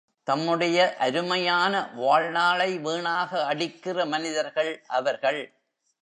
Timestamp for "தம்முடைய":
0.23-0.95